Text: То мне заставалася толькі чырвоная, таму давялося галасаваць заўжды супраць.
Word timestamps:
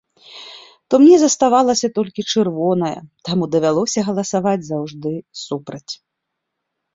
То 0.93 0.99
мне 1.01 1.17
заставалася 1.23 1.87
толькі 1.97 2.25
чырвоная, 2.35 2.97
таму 3.29 3.43
давялося 3.57 4.05
галасаваць 4.09 4.67
заўжды 4.71 5.13
супраць. 5.43 5.93